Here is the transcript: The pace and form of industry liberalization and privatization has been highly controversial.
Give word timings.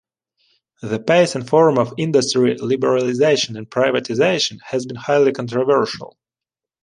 The 0.81 0.99
pace 0.99 1.35
and 1.35 1.47
form 1.47 1.77
of 1.77 1.93
industry 1.95 2.55
liberalization 2.55 3.55
and 3.55 3.69
privatization 3.69 4.57
has 4.63 4.87
been 4.87 4.95
highly 4.95 5.31
controversial. 5.31 6.17